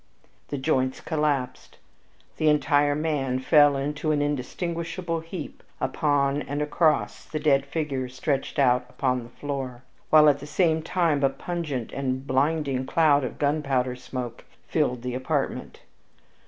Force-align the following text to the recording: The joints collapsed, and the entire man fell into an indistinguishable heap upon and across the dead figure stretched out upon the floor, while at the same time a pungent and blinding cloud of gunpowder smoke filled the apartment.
The 0.47 0.57
joints 0.57 0.99
collapsed, 0.99 1.77
and 2.31 2.37
the 2.37 2.49
entire 2.49 2.95
man 2.95 3.37
fell 3.37 3.77
into 3.77 4.11
an 4.11 4.19
indistinguishable 4.19 5.19
heap 5.19 5.61
upon 5.79 6.41
and 6.41 6.59
across 6.59 7.23
the 7.23 7.37
dead 7.39 7.67
figure 7.67 8.09
stretched 8.09 8.57
out 8.57 8.87
upon 8.89 9.21
the 9.23 9.29
floor, 9.29 9.83
while 10.09 10.27
at 10.27 10.39
the 10.39 10.47
same 10.47 10.81
time 10.81 11.23
a 11.23 11.29
pungent 11.29 11.91
and 11.91 12.25
blinding 12.25 12.87
cloud 12.87 13.23
of 13.23 13.37
gunpowder 13.37 13.95
smoke 13.95 14.43
filled 14.67 15.03
the 15.03 15.13
apartment. 15.13 15.81